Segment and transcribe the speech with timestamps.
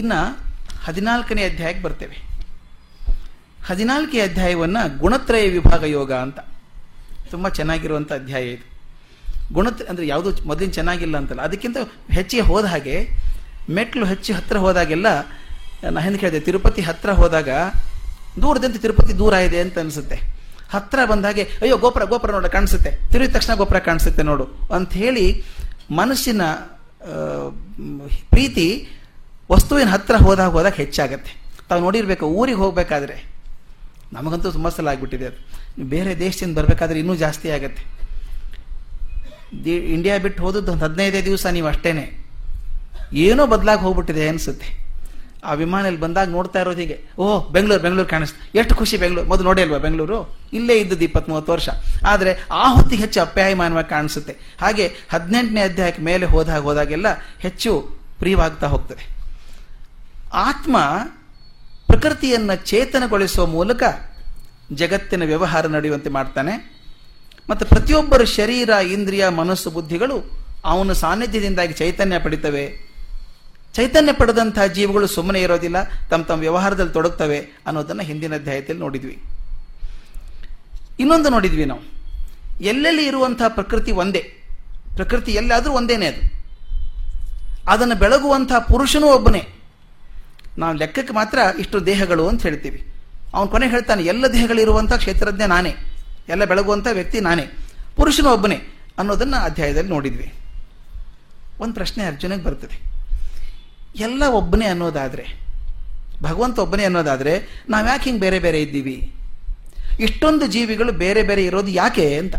[0.00, 0.20] ಇನ್ನು
[0.86, 2.16] ಹದಿನಾಲ್ಕನೇ ಅಧ್ಯಾಯಕ್ಕೆ ಬರ್ತೇವೆ.
[3.68, 6.38] ಹದಿನಾಲ್ಕನೇ ಅಧ್ಯಾಯವನ್ನು ಗುಣತ್ರಯ ವಿಭಾಗ ಯೋಗ ಅಂತ.
[7.32, 8.66] ತುಂಬ ಚೆನ್ನಾಗಿರುವಂಥ ಅಧ್ಯಾಯ ಇದು.
[9.56, 11.78] ಗುಣತ್ರ ಅಂದರೆ ಯಾವುದು ಮೊದಲಿನ ಚೆನ್ನಾಗಿಲ್ಲ ಅಂತಲ್ಲ, ಅದಕ್ಕಿಂತ
[12.16, 12.96] ಹೆಚ್ಚಿಗೆ ಹೋದ ಹಾಗೆ,
[13.76, 15.08] ಮೆಟ್ಲು ಹೆಚ್ಚಿ ಹತ್ತಿರ ಹೋದಾಗೆಲ್ಲ,
[15.94, 17.48] ನಾ ಹೆಂಗೆ ಕೇಳಿದೆ, ತಿರುಪತಿ ಹತ್ತಿರ ಹೋದಾಗ
[18.42, 20.16] ದೂರದಂತೆ ತಿರುಪತಿ ದೂರ ಇದೆ ಅಂತ ಅನಿಸುತ್ತೆ.
[20.74, 22.90] ಹತ್ತಿರ ಬಂದಾಗೆ ಅಯ್ಯೋ, ಗೋಪುರ ಗೋಪುರ ನೋಡ ಕಾಣಿಸುತ್ತೆ.
[23.12, 24.46] ತಿರುಗಿದ ತಕ್ಷಣ ಗೋಪುರ ಕಾಣಿಸುತ್ತೆ ನೋಡು.
[24.76, 25.26] ಅಂತ ಹೇಳಿ
[26.00, 26.42] ಮನಸ್ಸಿನ
[28.32, 28.66] ಪ್ರೀತಿ
[29.54, 31.36] ವಸ್ತುವಿನ ಹತ್ತಿರ ಹೋದಾಗ ಹೋದಾಗ ಹೆಚ್ಚಾಗತ್ತೆ.
[31.68, 33.34] ತಾವು ನೋಡಿರ್ಬೇಕು, ಊರಿಗೆ ಹೋಗಬೇಕಾದ್ರೆ
[34.12, 35.64] ನಮಗಂತೂ ತುಂಬ ಸಲ ಆಗ್ಬಿಟ್ಟಿದೆ ಅದು.
[35.84, 37.94] ಬೇರೆ ದೇಶದಿಂದ ಬರಬೇಕಾದ್ರೆ ಇನ್ನೂ ಜಾಸ್ತಿ ಆಗತ್ತೆ.
[39.64, 42.24] ದಿ, ಇಂಡಿಯಾ ಬಿಟ್ಟು ಹೋದದ್ದು ಒಂದು ಹದಿನೈದೇ ದಿವಸ ನೀವು ಅಷ್ಟೇನೆ.
[43.12, 44.84] ಏನೋ ಬದಲಾಗಿ ಹೋಗ್ಬಿಟ್ಟಿದೆ ಅನಿಸುತ್ತೆ.
[45.44, 47.00] ಆ ವಿಮಾನಲ್ಲಿ ಬಂದಾಗ ನೋಡ್ತಾ ಇರೋದು ಹೀಗೆ.
[47.18, 48.58] ಓಹ್, ಬೆಂಗಳೂರು ಬೆಂಗಳೂರು ಕಾಣಿಸ್ತು.
[48.58, 49.28] ಎಷ್ಟು ಖುಷಿ ಬೆಂಗಳೂರು.
[49.28, 50.38] ಮೊದಲು ನೋಡಿ ಅಲ್ವಾ ಬೆಂಗಳೂರು?
[50.52, 51.68] ಇಲ್ಲೇ ಇದ್ದದ್ದು ಇಪ್ಪತ್ತ್ ಮೂವತ್ತು ವರ್ಷ.
[52.06, 54.36] ಆದರೆ ಆ ಹೊತ್ತಿಗೆ ಹೆಚ್ಚು ಅಪ್ಯಾಯಮಾನವಾಗಿ ಕಾಣಿಸುತ್ತೆ.
[54.60, 57.06] ಹಾಗೆ ಹದಿನೆಂಟನೇ ಅಧ್ಯಾಯಕ್ಕೆ ಮೇಲೆ ಹೋದಾಗ ಹೋದಾಗೆಲ್ಲ
[57.40, 59.13] ಹೆಚ್ಚು ಪ್ರಿಯವಾಗ್ತಾ ಹೋಗ್ತದೆ.
[60.34, 60.76] ಆತ್ಮ
[61.86, 63.82] ಪ್ರಕೃತಿಯನ್ನು ಚೇತನಗೊಳಿಸುವ ಮೂಲಕ
[64.72, 66.74] ಜಗತ್ತಿನ ವ್ಯವಹಾರ ನಡೆಯುವಂತೆ ಮಾಡ್ತಾನೆ.
[67.50, 72.94] ಮತ್ತು ಪ್ರತಿಯೊಬ್ಬರ ಶರೀರ, ಇಂದ್ರಿಯ, ಮನಸ್ಸು, ಬುದ್ಧಿಗಳು ಅವನ ಸಾನ್ನಿಧ್ಯದಿಂದಾಗಿ ಚೈತನ್ಯ ಪಡಿತವೆ.
[73.74, 79.22] ಚೈತನ್ಯ ಪಡೆದಂತಹ ಜೀವಗಳು ಸುಮ್ಮನೆ ಇರೋದಿಲ್ಲ, ತಮ್ಮ ತಮ್ಮ ವ್ಯವಹಾರದಲ್ಲಿ ತೊಡಗ್ತವೆ ಅನ್ನೋದನ್ನು ಹಿಂದಿನ ಅಧ್ಯಾಯದಲ್ಲಿ ನೋಡಿದ್ವಿ.
[81.00, 81.80] ಇನ್ನೊಂದು ನೋಡಿದ್ವಿ ನಾವು.
[82.60, 84.34] ಎಲ್ಲೆಲ್ಲಿ ಇರುವಂತಹ ಪ್ರಕೃತಿ ಒಂದೇ,
[84.96, 86.44] ಪ್ರಕೃತಿ ಎಲ್ಲಾದರೂ ಒಂದೇನೇ ಅದು.
[87.70, 89.53] ಅದನ್ನು ಬೆಳಗುವಂತಹ ಪುರುಷನೂ ಒಬ್ಬನೇ.
[90.58, 92.92] ನಾವು ಲೆಕ್ಕಕ್ಕೆ ಮಾತ್ರ ಇಷ್ಟು ದೇಹಗಳು ಅಂತ ಹೇಳ್ತೀವಿ.
[93.34, 95.74] ಅವನು ಕೊನೆ ಹೇಳ್ತಾನೆ, ಎಲ್ಲ ದೇಹಗಳಿರುವಂಥ ಕ್ಷೇತ್ರಜ್ಞ ನಾನೇ.
[96.28, 97.42] ಎಲ್ಲ ಬೆಳಗುವಂಥ ವ್ಯಕ್ತಿ ನಾನೇ.
[97.96, 98.60] ಪುರುಷನ ಒಬ್ಬನೇ
[98.98, 100.34] ಅನ್ನೋದನ್ನು ಅಧ್ಯಾಯದಲ್ಲಿ ನೋಡಿದ್ವಿ.
[101.60, 102.80] ಒಂದು ಪ್ರಶ್ನೆ ಅರ್ಜುನಿಗೆ ಬರ್ತದೆ.
[103.96, 105.26] ಎಲ್ಲ ಒಬ್ಬನೇ ಅನ್ನೋದಾದರೆ,
[106.22, 109.12] ಭಗವಂತ ಒಬ್ಬನೇ ಅನ್ನೋದಾದರೆ ನಾವು ಯಾಕೆ ಹಿಂಗೆ ಬೇರೆ ಬೇರೆ ಇದ್ದೀವಿ?
[110.00, 112.34] ಇಷ್ಟೊಂದು ಜೀವಿಗಳು ಬೇರೆ ಬೇರೆ ಇರೋದು ಯಾಕೆ ಅಂತ.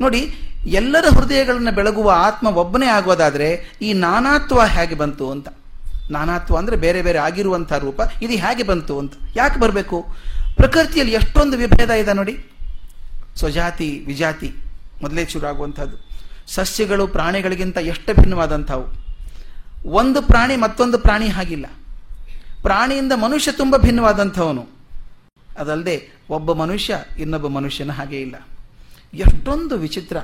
[0.00, 0.34] ನೋಡಿ,
[0.66, 5.48] ಎಲ್ಲರ ಹೃದಯಗಳನ್ನು ಬೆಳಗುವ ಆತ್ಮ ಒಬ್ಬನೇ ಆಗೋದಾದರೆ ಈ ನಾನಾತ್ವ ಹೇಗೆ ಬಂತು ಅಂತ.
[6.10, 8.00] ನಾನಾತ್ವ ಅಂದರೆ ಬೇರೆ ಬೇರೆ ಆಗಿರುವಂಥ ರೂಪ.
[8.22, 9.12] ಇದು ಹೇಗೆ ಬಂತು ಅಂತ.
[9.36, 10.06] ಯಾಕೆ ಬರಬೇಕು?
[10.56, 12.46] ಪ್ರಕೃತಿಯಲ್ಲಿ ಎಷ್ಟೊಂದು ವಿಭೇದ ಇದೆ ನೋಡಿ.
[13.36, 14.54] ಸ್ವಜಾತಿ, ವಿಜಾತಿ
[15.02, 15.96] ಮೊದಲೇ ಶುರು ಆಗುವಂಥದ್ದು.
[16.46, 19.10] ಸಸ್ಯಗಳು, ಪ್ರಾಣಿಗಳಿಗಿಂತ ಎಷ್ಟು ಭಿನ್ನವಾದಂಥವು.
[19.86, 21.66] ಒಂದು ಪ್ರಾಣಿ ಮತ್ತೊಂದು ಪ್ರಾಣಿ ಹಾಗಿಲ್ಲ.
[22.62, 24.68] ಪ್ರಾಣಿಯಿಂದ ಮನುಷ್ಯ ತುಂಬ ಭಿನ್ನವಾದಂಥವನು.
[25.58, 28.34] ಅದಲ್ಲದೆ ಒಬ್ಬ ಮನುಷ್ಯ ಇನ್ನೊಬ್ಬ ಮನುಷ್ಯನ ಹಾಗೆ ಇಲ್ಲ.
[29.14, 30.16] ಎಷ್ಟೊಂದು ವಿಚಿತ್ರ.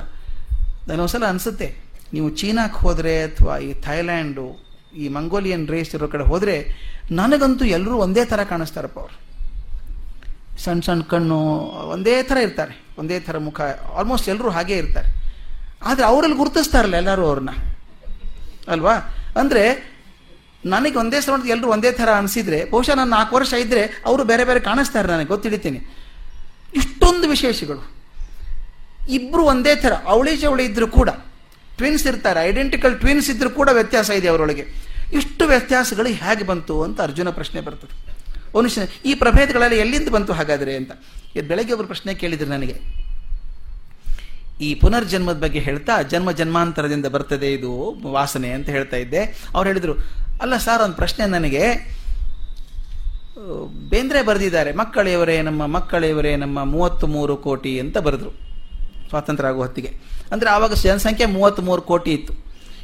[0.87, 1.75] ನನಗೊಂದ್ಸಲ ಅನಿಸುತ್ತೆ.
[2.13, 4.66] ನೀವು ಚೀನಾಕ್ಕೆ ಹೋದರೆ ಅಥವಾ ಈ ಥೈಲ್ಯಾಂಡು
[4.97, 6.55] ಈ ಮಂಗೋಲಿಯನ್ ರೇಸ್ ಇರೋ ಕಡೆ ಹೋದರೆ
[7.11, 9.15] ನನಗಂತೂ ಎಲ್ಲರೂ ಒಂದೇ ಥರ ಕಾಣಿಸ್ತಾರಪ್ಪ ಅವರು.
[10.63, 11.39] ಸಣ್ಣ ಸಣ್ಣ ಕಣ್ಣು,
[11.91, 12.73] ಒಂದೇ ಥರ ಇರ್ತಾರೆ.
[12.97, 13.61] ಒಂದೇ ಥರ ಮುಖ
[13.95, 15.09] ಆಲ್ಮೋಸ್ಟ್ ಎಲ್ಲರೂ ಹಾಗೇ ಇರ್ತಾರೆ.
[15.83, 17.49] ಆದರೆ ಅವರಲ್ಲಿ ಗುರುತಿಸ್ತಾರಲ್ಲ ಎಲ್ಲರೂ ಅವ್ರನ್ನ.
[18.67, 18.95] ಅಲ್ವಾ?
[19.39, 19.93] ಅಂದರೆ
[20.65, 24.59] ನನಗೆ ಒಂದೇ ಸಲ ಎಲ್ಲರೂ ಒಂದೇ ಥರ ಅನಿಸಿದ್ರೆ, ಬಹುಶಃ ನಾನು ನಾಲ್ಕು ವರ್ಷ ಇದ್ದರೆ ಅವರು ಬೇರೆ ಬೇರೆ
[24.59, 25.77] ಕಾಣಿಸ್ತಾರೆ ನನಗೆ, ಗೊತ್ತಿಡಿತೀನಿ.
[26.73, 27.91] ಇಷ್ಟೊಂದು ವಿಶೇಷಗಳು.
[29.09, 31.09] ಇಬ್ಬರು ಒಂದೇ ಥರ, ಅವಳಿ ಜವಳಿ ಇದ್ದರೂ ಕೂಡ
[31.77, 34.86] ಟ್ವಿನ್ಸ್ ಇರ್ತಾರೆ ಐಡೆಂಟಿಕಲ್ ಟ್ವಿನ್ಸ್ ಇದ್ರೂ ಕೂಡ ವ್ಯತ್ಯಾಸ ಇದೆ ಅವರೊಳಗೆ.
[35.13, 37.93] ಇಷ್ಟು ವ್ಯತ್ಯಾಸಗಳು ಹೇಗೆ ಬಂತು ಅಂತ ಅರ್ಜುನ ಪ್ರಶ್ನೆ ಬರ್ತದೆ.
[38.55, 40.91] ಮನುಷ್ಯನ ಈ ಪ್ರಭೇದಗಳೆಲ್ಲ ಎಲ್ಲಿಂದ ಬಂತು ಹಾಗಾದರೆ ಅಂತ.
[41.35, 42.75] ಇದು ಬೆಳಗ್ಗೆ ಒಬ್ಬರು ಪ್ರಶ್ನೆ ಕೇಳಿದ್ರು ನನಗೆ.
[44.61, 47.71] ಈ ಪುನರ್ಜನ್ಮದ ಬಗ್ಗೆ ಹೇಳ್ತಾ ಜನ್ಮ ಜನ್ಮಾಂತರದಿಂದ ಬರ್ತದೆ ಇದು
[48.11, 49.21] ವಾಸನೆ ಅಂತ ಹೇಳ್ತಾ ಇದ್ದೆ.
[49.55, 49.93] ಅವ್ರು ಹೇಳಿದರು,
[50.41, 51.63] ಅಲ್ಲ ಸರ್ ಒಂದು ಪ್ರಶ್ನೆ ನನಗೆ.
[53.89, 58.31] ಬೇಂದ್ರೆ ಬರೆದಿದ್ದಾರೆ, ಮಕ್ಕಳೆಯವರೇ ನಮ್ಮ ಮಕ್ಕಳೆಯವರೇ ನಮ್ಮ ಮೂವತ್ತು ಮೂರು ಕೋಟಿ ಅಂತ ಬರೆದ್ರು.
[59.09, 59.91] ಸ್ವಾತಂತ್ರ್ಯ ಆಗುವ ಹೊತ್ತಿಗೆ.
[60.31, 62.33] ಅಂದರೆ ಆವಾಗ ಜನಸಂಖ್ಯೆ ಮೂವತ್ತ್ಮೂರು ಕೋಟಿ ಇತ್ತು.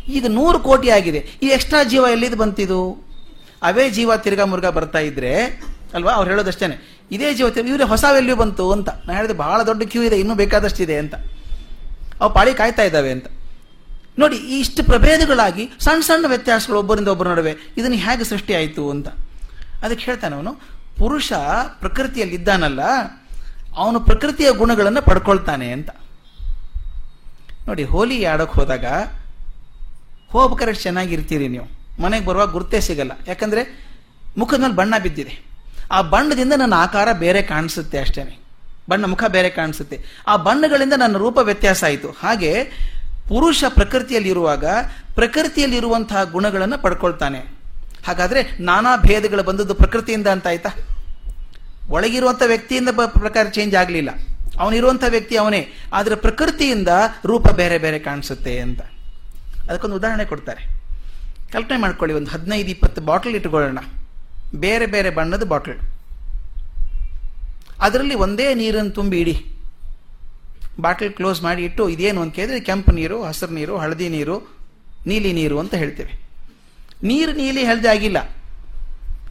[0.07, 1.27] ಈಗ ನೂರು ಕೋಟಿ ಆಗಿದೆ.
[1.43, 3.07] ಈ ಎಕ್ಸ್ಟ್ರಾ ಜೀವ ಎಲ್ಲಿದ್ದು ಬಂತಿದು?
[3.63, 5.45] ಅವೇ ಜೀವ ತಿರ್ಗಾ ಮುರ್ಗ ಬರ್ತಾ ಇದ್ರೆ,
[5.93, 6.11] ಅಲ್ವಾ?
[6.11, 6.99] ಅವ್ರು ಹೇಳೋದಷ್ಟೇನೆ.
[7.11, 8.89] ಇದೇ ಜೀವ ಇವ್ರೆ ಹೊಸ ವ್ಯಾಲ್ಯೂ ಬಂತು ಅಂತ.
[8.89, 11.15] ನಾನು ಹೇಳಿದೆ, ಬಹಳ ದೊಡ್ಡ ಕ್ಯೂ ಇದೆ, ಇನ್ನೂ ಬೇಕಾದಷ್ಟಿದೆ ಅಂತ.
[12.21, 13.25] ಅವು ಪಾಳಿ ಕಾಯ್ತಾ ಇದ್ದಾವೆ ಅಂತ.
[14.19, 19.07] ನೋಡಿ, ಇಷ್ಟು ಪ್ರಭೇದಗಳಾಗಿ ಸಣ್ಣ ಸಣ್ಣ ವ್ಯತ್ಯಾಸಗಳು ಒಬ್ಬರಿಂದ ಒಬ್ಬರ ನಡುವೆ ಇದನ್ನು ಹೇಗೆ ಸೃಷ್ಟಿ ಆಯಿತು ಅಂತ.
[19.83, 20.53] ಅದಕ್ಕೆ ಹೇಳ್ತಾನೆ ಅವನು,
[20.97, 21.33] ಪುರುಷ
[21.79, 22.81] ಪ್ರಕೃತಿಯಲ್ಲಿ ಇದ್ದಾನಲ್ಲ
[23.77, 25.89] ಅವನು ಪ್ರಕೃತಿಯ ಗುಣಗಳನ್ನು ಪಡ್ಕೊಳ್ತಾನೆ ಅಂತ.
[27.67, 28.85] ನೋಡಿ, ಹೋಲಿ ಆಡೋಕೆ ಹೋದಾಗ
[30.39, 31.83] ಹೋಗ್ಬೇಕಾದ್ರೆ ಚೆನ್ನಾಗಿರ್ತೀರಿ ನೀವು.
[32.01, 33.11] ಮನೆಗೆ ಬರುವಾಗ ಗುರುತೇ ಸಿಗಲ್ಲ.
[33.27, 33.87] ಯಾಕಂದರೆ
[34.37, 35.39] ಮುಖದ ಮೇಲೆ ಬಣ್ಣ ಬಿದ್ದಿದೆ.
[35.91, 38.39] ಆ ಬಣ್ಣದಿಂದ ನನ್ನ ಆಕಾರ ಬೇರೆ ಕಾಣಿಸುತ್ತೆ ಅಷ್ಟೇ
[38.89, 40.03] ಬಣ್ಣ ಮುಖ ಬೇರೆ ಕಾಣಿಸುತ್ತೆ.
[40.27, 42.09] ಆ ಬಣ್ಣಗಳಿಂದ ನನ್ನ ರೂಪ ವ್ಯತ್ಯಾಸ ಆಯಿತು.
[42.09, 42.63] ಹಾಗೆ
[43.27, 44.65] ಪುರುಷ ಪ್ರಕೃತಿಯಲ್ಲಿರುವಾಗ
[45.15, 47.39] ಪ್ರಕೃತಿಯಲ್ಲಿರುವಂತಹ ಗುಣಗಳನ್ನು ಪಡ್ಕೊಳ್ತಾನೆ.
[48.07, 50.69] ಹಾಗಾದರೆ ನಾನಾ ಭೇದಗಳು ಬಂದದ್ದು ಪ್ರಕೃತಿಯಿಂದ ಅಂತ ಆಯ್ತಾ?
[51.89, 54.09] ಒಳಗಿರುವಂಥ ವ್ಯಕ್ತಿಯಿಂದ ಪ್ರಕಾರ ಚೇಂಜ್ ಆಗಲಿಲ್ಲ.
[54.59, 55.67] ಅವನಿರುವಂಥ ವ್ಯಕ್ತಿ ಅವನೇ.
[55.93, 56.87] ಆದರೆ ಪ್ರಕೃತಿಯಿಂದ
[57.25, 58.79] ರೂಪ ಬೇರೆ ಬೇರೆ ಕಾಣಿಸುತ್ತೆ ಅಂತ.
[59.69, 60.83] ಅದಕ್ಕೊಂದು ಉದಾಹರಣೆ ಕೊಡ್ತಾರೆ.
[61.51, 63.79] ಕಲ್ಪನೆ ಮಾಡ್ಕೊಳ್ಳಿ, ಒಂದು ಹದಿನೈದು, ಇಪ್ಪತ್ತು ಬಾಟಲ್ ಇಟ್ಕೊಳ್ಳೋಣ.
[64.55, 65.79] ಬೇರೆ ಬೇರೆ ಬಣ್ಣದ ಬಾಟಲ್.
[67.79, 69.45] ಅದರಲ್ಲಿ ಒಂದೇ ನೀರನ್ನು ತುಂಬಿ ಇಡಿ.
[70.81, 74.57] ಬಾಟಲ್ ಕ್ಲೋಸ್ ಮಾಡಿ ಇಟ್ಟು, ಇದೇನು ಅಂತ ಕೇಳಿದ್ರೆ ಕೆಂಪು ನೀರು, ಹಸಿರು ನೀರು, ಹಳದಿ ನೀರು,
[75.07, 76.23] ನೀಲಿ ನೀರು ಅಂತ ಹೇಳ್ತೇವೆ.
[77.03, 78.35] ನೀರು ನೀಲಿ ಹಳದಿ ಆಗಿಲ್ಲ.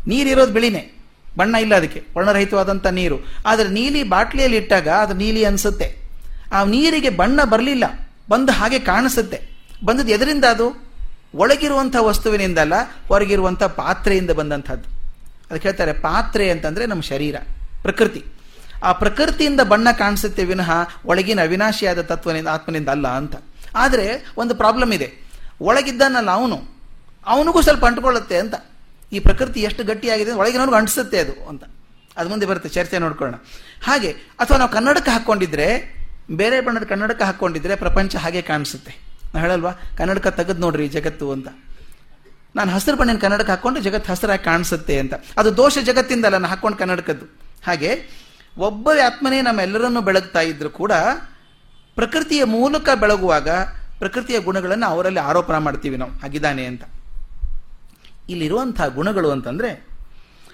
[0.06, 0.98] ನೀರಿರೋದು ಬಿಳಿನೇ.
[1.38, 2.02] ಬಣ್ಣ ಇಲ್ಲ ಅದಕ್ಕೆ.
[2.16, 3.18] ವರ್ಣರಹಿತವಾದಂಥ ನೀರು.
[3.46, 5.96] ಆದರೆ ನೀಲಿ ಬಾಟ್ಲಿಯಲ್ಲಿ ಇಟ್ಟಾಗ ಅದು ನೀಲಿ ಅನಿಸುತ್ತೆ.
[6.52, 7.84] ಆ ನೀರಿಗೆ ಬಣ್ಣ ಬರಲಿಲ್ಲ.
[8.30, 9.51] ಬಂದ ಹಾಗೆ ಕಾಣಿಸುತ್ತೆ.
[9.84, 10.92] ಬಂದದ್ದು ಎದರಿಂದ ಅದು?
[11.34, 12.72] ಒಳಗಿರುವಂಥ ವಸ್ತುವಿನಿಂದಲ್ಲ,
[13.08, 14.88] ಹೊರಗಿರುವಂಥ ಪಾತ್ರೆಯಿಂದ ಬಂದಂಥದ್ದು.
[15.50, 17.36] ಅದಕ್ಕೆ ಹೇಳ್ತಾರೆ, ಪಾತ್ರೆ ಅಂತಂದರೆ ನಮ್ಮ ಶರೀರ,
[17.82, 18.24] ಪ್ರಕೃತಿ.
[18.84, 20.70] ಆ ಪ್ರಕೃತಿಯಿಂದ ಬಣ್ಣ ಕಾಣಿಸುತ್ತೆ ವಿನಃ
[21.06, 23.36] ಒಳಗಿನ ಅವಿನಾಶಿಯಾದ ತತ್ವನಿಂದ, ಆತ್ಮನಿಂದ ಅಲ್ಲ ಅಂತ.
[23.76, 25.12] ಆದರೆ ಒಂದು ಪ್ರಾಬ್ಲಮ್ ಇದೆ.
[25.60, 26.62] ಒಳಗಿದ್ದಾನಲ್ಲ ಅವನು,
[27.26, 28.54] ಅವನಿಗೂ ಸ್ವಲ್ಪ ಅಂಟ್ಕೊಳ್ಳುತ್ತೆ ಅಂತ.
[29.12, 31.64] ಈ ಪ್ರಕೃತಿ ಎಷ್ಟು ಗಟ್ಟಿಯಾಗಿದೆ ಒಳಗಿನವ್ರಿಗೆ ಅಂಟಿಸುತ್ತೆ ಅದು ಅಂತ.
[32.16, 33.38] ಅದು ಮುಂದೆ ಬರುತ್ತೆ, ಚರ್ಚೆ ನೋಡ್ಕೊಳ್ಳೋಣ.
[33.84, 35.96] ಹಾಗೆ, ಅಥವಾ ನಾವು ಕನ್ನಡಕ್ಕೆ ಹಾಕ್ಕೊಂಡಿದ್ರೆ,
[36.30, 39.11] ಬೇರೆ ಬಣ್ಣದ ಕನ್ನಡಕ್ಕೆ ಹಾಕ್ಕೊಂಡಿದ್ರೆ ಪ್ರಪಂಚ ಹಾಗೆ ಕಾಣಿಸುತ್ತೆ.
[39.34, 39.70] ನಾವು ಹೇಳಲ್ವಾ?
[39.70, 41.48] ಕನ್ನಡಕ ತೆಗೆದು ನೋಡ್ರಿ ಜಗತ್ತು ಅಂತ.
[42.56, 45.14] ನಾನು ಹಸಿರು ಬಣ್ಣಿನ ಕನ್ನಡಕ ಹಾಕೊಂಡು ಜಗತ್ತು ಹಸಿರಾಗಿ ಕಾಣಿಸುತ್ತೆ ಅಂತ.
[45.38, 47.26] ಅದು ದೋಷ ಜಗತ್ತಿಂದಲ್ಲ ನಾನು ಹಾಕೊಂಡು ಕನ್ನಡಕದ್ದು.
[47.66, 48.22] ಹಾಗೆ
[48.58, 50.92] ಒಬ್ಬ ಆತ್ಮನೇ ನಮ್ಮೆಲ್ಲರನ್ನು ಬೆಳಗ್ತಾ ಇದ್ರು ಕೂಡ
[51.94, 53.48] ಪ್ರಕೃತಿಯ ಮೂಲಕ ಬೆಳಗುವಾಗ
[53.98, 56.10] ಪ್ರಕೃತಿಯ ಗುಣಗಳನ್ನು ಅವರಲ್ಲಿ ಆರೋಪಣ ಮಾಡ್ತೀವಿ ನಾವು.
[56.10, 56.82] ಹಾಗಿದ್ದಾನೆ ಅಂತ.
[58.28, 59.86] ಇಲ್ಲಿರುವಂತಹ ಗುಣಗಳು ಅಂತಂದ್ರೆ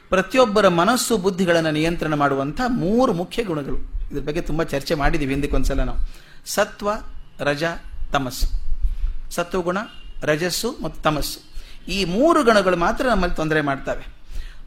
[0.09, 3.77] ಪ್ರತಿಯೊಬ್ಬರ ಮನಸ್ಸು ಬುದ್ಧಿಗಳನ್ನು ನಿಯಂತ್ರಣ ಮಾಡುವಂಥ ಮೂರು ಮುಖ್ಯ ಗುಣಗಳು.
[4.13, 5.99] ಇದ್ರ ಬಗ್ಗೆ ತುಂಬ ಚರ್ಚೆ ಮಾಡಿದ್ದೀವಿ ಹಿಂದಕ್ಕೊಂದ್ಸಲ ನಾವು.
[6.47, 6.89] ಸತ್ವ,
[7.41, 7.65] ರಜ,
[8.13, 8.58] ತಮಸ್ಸು.
[9.31, 9.79] ಸತ್ವಗುಣ,
[10.23, 11.39] ರಜಸ್ಸು ಮತ್ತು ತಮಸ್ಸು.
[11.89, 14.05] ಈ ಮೂರು ಗುಣಗಳು ಮಾತ್ರ ನಮ್ಮಲ್ಲಿ ತೊಂದರೆ ಮಾಡ್ತವೆ.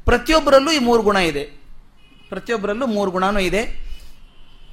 [0.06, 1.44] ಪ್ರತಿಯೊಬ್ಬರಲ್ಲೂ ಈ ಮೂರು ಗುಣ ಇದೆ.
[2.30, 3.92] ಪ್ರತಿಯೊಬ್ಬರಲ್ಲೂ ಮೂರು ಗುಣನೂ ಇದೆ.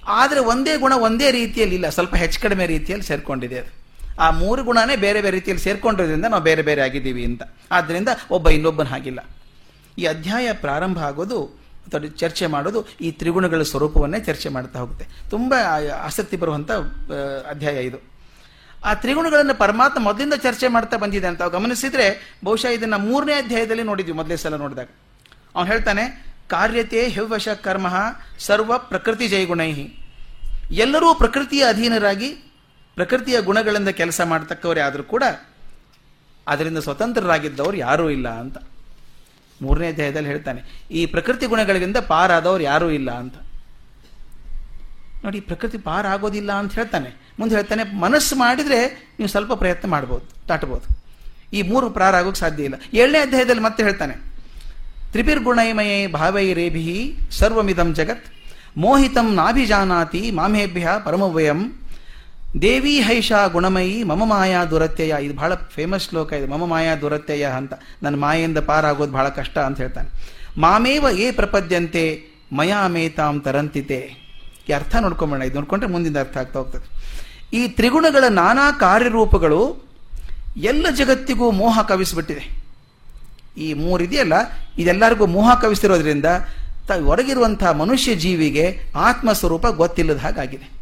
[0.06, 1.88] ಆದರೆ ಒಂದೇ ಗುಣ ಒಂದೇ ರೀತಿಯಲ್ಲಿ ಇಲ್ಲ.
[1.88, 3.78] ಸ್ವಲ್ಪ ಹೆಚ್ಚು ಕಡಿಮೆ ರೀತಿಯಲ್ಲಿ ಸೇರ್ಕೊಂಡಿದೆ ಅದು.
[4.20, 7.42] ಆ ಮೂರು ಗುಣನೇ ಬೇರೆ ಬೇರೆ ರೀತಿಯಲ್ಲಿ ಸೇರ್ಕೊಂಡಿರೋದ್ರಿಂದ ನಾವು ಬೇರೆ ಬೇರೆ ಆಗಿದ್ದೀವಿ ಅಂತ.
[7.70, 9.18] ಆದ್ದರಿಂದ ಒಬ್ಬ ಇನ್ನೊಬ್ಬನ ಹಾಗಿಲ್ಲ.
[9.98, 11.44] ಈ ಅಧ್ಯಾಯ ಪ್ರಾರಂಭ ಆಗೋದು
[11.86, 15.06] ಅಥವಾ ಚರ್ಚೆ ಮಾಡೋದು ಈ ತ್ರಿಗುಣಗಳ ಸ್ವರೂಪವನ್ನೇ ಚರ್ಚೆ ಮಾಡ್ತಾ ಹೋಗುತ್ತೆ.
[15.30, 15.54] ತುಂಬ
[15.96, 16.70] ಆಸಕ್ತಿ ಬರುವಂಥ
[17.50, 18.17] ಅಧ್ಯಾಯ ಇದು.
[18.84, 22.06] ಆ ತ್ರಿಗುಣಗಳನ್ನು ಪರಮಾತ್ಮ ಮೊದಲಿಂದ ಚರ್ಚೆ ಮಾಡ್ತಾ ಬಂದಿದೆ ಅಂತ ಗಮನಿಸಿದ್ರೆ
[22.44, 24.88] ಬಹುಶಃ ಇದನ್ನ ಮೂರನೇ ಅಧ್ಯಾಯದಲ್ಲಿ ನೋಡಿದ್ವಿ ಮೊದಲೇ ಸಲ ನೋಡಿದಾಗ.
[25.54, 26.04] ಅವನು ಹೇಳ್ತಾನೆ,
[26.48, 27.88] ಕಾರ್ಯತೆ ಹೆವ್ವಶ ಕರ್ಮ
[28.38, 29.70] ಸರ್ವ ಪ್ರಕೃತಿ ಜೈಗುಣೈ
[30.84, 32.30] ಎಲ್ಲರೂ ಪ್ರಕೃತಿಯ ಅಧೀನರಾಗಿ
[32.96, 35.24] ಪ್ರಕೃತಿಯ ಗುಣಗಳಿಂದ ಕೆಲಸ ಮಾಡ್ತಕ್ಕವರೇ ಆದರೂ ಕೂಡ
[36.46, 38.58] ಅದರಿಂದ ಸ್ವತಂತ್ರರಾಗಿದ್ದವರು ಯಾರೂ ಇಲ್ಲ ಅಂತ.
[39.60, 40.60] ಮೂರನೇ ಅಧ್ಯಾಯದಲ್ಲಿ ಹೇಳ್ತಾನೆ,
[40.90, 43.36] ಈ ಪ್ರಕೃತಿ ಗುಣಗಳಿಂದ ಪಾರಾದವ್ರು ಯಾರೂ ಇಲ್ಲ ಅಂತ.
[45.24, 47.10] ನೋಡಿ, ಪ್ರಕೃತಿ ಪಾರಾಗೋದಿಲ್ಲ ಅಂತ ಹೇಳ್ತಾನೆ.
[47.38, 48.80] ಮುಂದೆ ಹೇಳ್ತಾನೆ, ಮನಸ್ಸು ಮಾಡಿದರೆ
[49.18, 50.86] ನೀವು ಸ್ವಲ್ಪ ಪ್ರಯತ್ನ ಮಾಡ್ಬೋದು ದಾಟಬಹುದು
[51.56, 52.76] ಈ ಮೂರು ಪ್ರಾರ ಆಗೋಕೆ ಸಾಧ್ಯ ಇಲ್ಲ.
[53.00, 54.14] ಏಳನೇ ಅಧ್ಯಾಯದಲ್ಲಿ ಮತ್ತೆ ಹೇಳ್ತಾನೆ
[55.12, 56.86] ತ್ರಿಪಿರ್ಗುಣೈಮಯೇ ಭಾವೈರೇಭಿ
[57.38, 58.26] ಸರ್ವಮಿದಂ ಜಗತ್,
[58.84, 61.60] ಮೋಹಿತಂ ನಾಭಿಜಾನಾತಿ ಮಾಮೇಭ್ಯ ಪರಮವಯಂ
[62.64, 65.14] ದೇವಿ ಹೈಷಾ ಗುಣಮಯಿ ಮಮ ಮಾಯಾ ದುರತ್ಯಯ.
[65.24, 67.72] ಇದು ಬಹಳ ಫೇಮಸ್ ಶ್ಲೋಕ, ಇದು ಮಮ ಮಾಯಾ ದುರತ್ಯಯ ಅಂತ.
[68.04, 70.08] ನನ್ನ ಮಾಯೆಯಿಂದ ಪಾರಾಗೋದು ಬಹಳ ಕಷ್ಟ ಅಂತ ಹೇಳ್ತಾನೆ,
[70.64, 72.04] ಮಾಮೇವ ಏ ಪ್ರಪದ್ಯಂತೆ,
[72.58, 74.00] ಮಯಾ ಮೇತಾಂ ತರಂತಿತೆ.
[74.68, 76.86] ಈ ಅರ್ಥ ನೋಡ್ಕೊಂಬೋಣ ಇದು ನೋಡ್ಕೊಂಡ್ರೆ ಮುಂದಿನ ಅರ್ಥ ಆಗ್ತಾ ಹೋಗ್ತದೆ.
[77.52, 79.88] ಈ ತ್ರಿಗುಣಗಳ ನಾನಾ ಕಾರ್ಯರೂಪಗಳು
[80.56, 82.68] ಎಲ್ಲ ಜಗತ್ತಿಗೂ ಮೋಹ ಕವಿಸಿಬಿಟ್ಟಿದೆ
[83.58, 84.32] ಈ ಮೂರಿದೆಯಲ್ಲ,
[84.78, 86.24] ಇದೆಲ್ಲರಿಗೂ ಮೋಹ ಕವಿಸಿರೋದ್ರಿಂದ
[86.88, 90.78] ತ ಹೊರಗಿರುವಂತಹ ಮನುಷ್ಯ ಜೀವಿಗೆ ಆತ್ಮ ಸ್ವರೂಪ ಗೊತ್ತಿಲ್ಲದ ಹಾಗಾಗಿದೆ.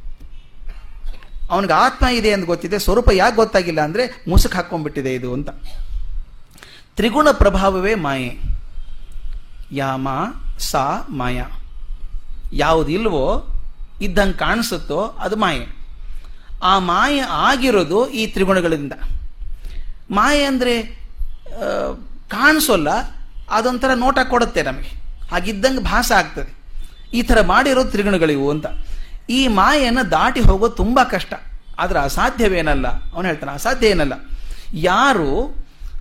[1.51, 5.49] ಅವನಿಗೆ ಆತ್ಮ ಇದೆ ಅಂತ ಗೊತ್ತಿದೆ, ಸ್ವರೂಪ ಯಾಕೆ ಗೊತ್ತಾಗಿಲ್ಲ ಅಂದರೆ ಮುಸುಕ್ ಹಾಕೊಂಡ್ಬಿಟ್ಟಿದೆ ಇದು ಅಂತ.
[6.97, 8.39] ತ್ರಿಗುಣ ಪ್ರಭಾವವೇ ಮಾಯೆ.
[9.73, 10.09] ಯಾಮ,
[10.59, 11.45] ಸಾ, ಮಾಯ.
[12.53, 13.47] ಯಾವುದಿಲ್ವೋ
[14.01, 15.76] ಇದ್ದಂಗೆ ಕಾಣಿಸುತ್ತೋ ಅದು ಮಾಯೆ.
[16.63, 17.17] ಆ ಮಾಯ
[17.49, 18.95] ಆಗಿರೋದು ಈ ತ್ರಿಗುಣಗಳಿಂದ.
[20.17, 20.75] ಮಾಯೆ ಅಂದರೆ
[22.35, 22.91] ಕಾಣಿಸೋಲ್ಲ,
[23.57, 24.93] ಅದೊಂಥರ ನೋಟ ಕೊಡುತ್ತೆ ನಮಗೆ.
[25.33, 26.51] ಹಾಗಿದ್ದಂಗೆ ಭಾಸ ಆಗ್ತದೆ.
[27.15, 28.67] ಈ ಥರ ಮಾಡಿರೋ ತ್ರಿಗುಣಗಳಿವು ಅಂತ.
[29.31, 31.35] ಈ ಮಾಯನ್ನು ದಾಟಿ ಹೋಗೋದು ತುಂಬ ಕಷ್ಟ.
[31.83, 32.87] ಆದರೆ ಅಸಾಧ್ಯವೇನಲ್ಲ?
[33.15, 34.15] ಅವನು ಹೇಳ್ತಾನೆ, ಅಸಾಧ್ಯ ಏನಲ್ಲ.
[34.91, 35.31] ಯಾರು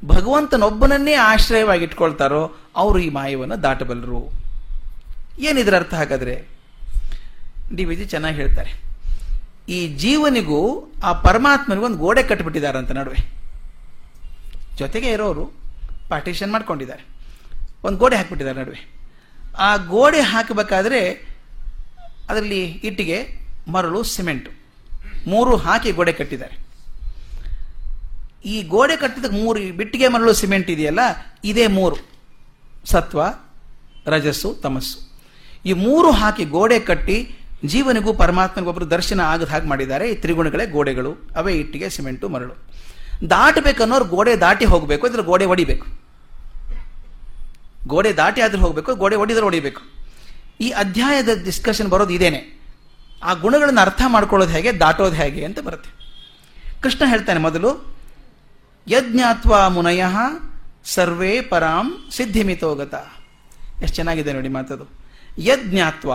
[0.05, 2.41] ಭಗವಂತನೊಬ್ಬನನ್ನೇ ಆಶ್ರಯವಾಗಿ ಇಟ್ಕೊಳ್ತಾರೋ
[2.75, 4.21] ಅವರು ಈ ಮಾಯವನ್ನು ದಾಟಬಲ್ಲರು.
[5.47, 6.35] ಏನಿದ್ರ ಅರ್ಥ ಹಾಗಾದರೆ?
[7.75, 8.71] ಡಿ ವಿಜಿ ಚೆನ್ನಾಗಿ ಹೇಳ್ತಾರೆ.
[9.69, 13.35] ಈ ಜೀವನಿಗೂ ಆ ಪರಮಾತ್ಮನಿಗೂ ಒಂದು ಗೋಡೆ ಕಟ್ಟಿಬಿಟ್ಟಿದ್ದಾರೆ ಅಂತ ನಡುವೆ.
[14.77, 15.53] ಜೊತೆಗೆ ಇರೋರು
[16.09, 17.06] ಪಾರ್ಟಿಷನ್ ಮಾಡ್ಕೊಂಡಿದ್ದಾರೆ.
[17.83, 18.95] ಒಂದು ಗೋಡೆ ಹಾಕಿಬಿಟ್ಟಿದ್ದಾರೆ ನಡುವೆ.
[19.57, 21.12] ಆ ಗೋಡೆ ಹಾಕಬೇಕಾದ್ರೆ
[22.29, 24.51] ಅದರಲ್ಲಿ ಇಟ್ಟಿಗೆ, ಮರಳು, ಸಿಮೆಂಟು.
[25.27, 26.65] ಮೂರು ಹಾಕಿ ಗೋಡೆ ಕಟ್ಟಿದ್ದಾರೆ.
[28.45, 31.00] ಈ ಗೋಡೆ ಕಟ್ಟಿದ ಮೂರು ಬಿಟ್ಟಿಗೆ, ಮರಳು, ಸಿಮೆಂಟ್ ಇದೆಯಲ್ಲ,
[31.43, 31.95] ಇದೇ ಮೂರು.
[32.86, 33.22] ಸತ್ವ,
[34.05, 35.15] ರಜಸ್ಸು, ತಮಸ್ಸು.
[35.65, 37.36] ಈ ಮೂರು ಹಾಕಿ ಗೋಡೆ ಕಟ್ಟಿ
[37.72, 40.12] ಜೀವನಿಗೂ ಪರಮಾತ್ಮನಿಗೊಬ್ಬರು ದರ್ಶನ ಆಗದ ಹಾಗೆ ಮಾಡಿದ್ದಾರೆ.
[40.12, 41.12] ಈ ತ್ರಿಗುಣಗಳೇ ಗೋಡೆಗಳು.
[41.38, 42.55] ಅವೇ ಇಟ್ಟಿಗೆ, ಸಿಮೆಂಟು, ಮರಳು.
[43.29, 45.07] ದಾಟಬೇಕನ್ನೋರು ಗೋಡೆ ದಾಟಿ ಹೋಗಬೇಕು.
[45.07, 45.88] ಇದ್ರೆ ಗೋಡೆ ಒಡಿಬೇಕು.
[47.88, 49.81] ಗೋಡೆ ದಾಟಿ ಆದರೂ ಹೋಗಬೇಕು, ಗೋಡೆ ಒಡಿದ್ರೆ ಹೊಡಿಬೇಕು
[50.62, 52.39] ಈ ಅಧ್ಯಾಯದ ಡಿಸ್ಕಷನ್ ಬರೋದು ಇದೇನೆ.
[53.24, 55.89] ಆ ಗುಣಗಳನ್ನು ಅರ್ಥ ಮಾಡ್ಕೊಳ್ಳೋದು ಹೇಗೆ, ದಾಟೋದು ಹೇಗೆ ಅಂತ ಬರುತ್ತೆ.
[56.81, 57.69] ಕೃಷ್ಣ ಹೇಳ್ತಾನೆ ಮೊದಲು,
[58.88, 60.03] ಯಜ್ಞಾತ್ವ ಮುನಯ
[60.86, 62.95] ಸರ್ವೇ ಪರಾಂ ಸಿದ್ಧಿಮಿತೋಗತ.
[63.81, 64.86] ಎಷ್ಟು ಚೆನ್ನಾಗಿದೆ ನೋಡಿ ಮಾತದು.
[65.38, 66.12] ಯಜ್ಞಾತ್ವ